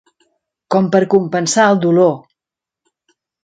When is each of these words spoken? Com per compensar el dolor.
Com 0.75 0.87
per 0.95 1.03
compensar 1.15 1.67
el 1.75 1.79
dolor. 1.87 2.11